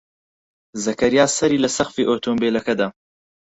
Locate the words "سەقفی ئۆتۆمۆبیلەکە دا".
1.77-2.87